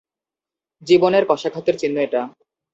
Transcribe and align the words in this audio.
জীবনের 0.87 1.23
কশাঘাতের 1.29 1.75
চিহ্ন 1.81 1.97
এটা। 1.99 2.21